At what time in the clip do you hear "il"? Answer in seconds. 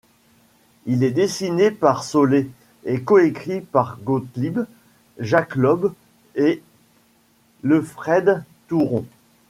0.87-1.03